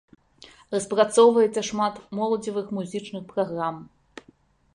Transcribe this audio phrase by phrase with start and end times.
[0.75, 3.75] Распрацоўваецца шмат моладзевых музычных праграм.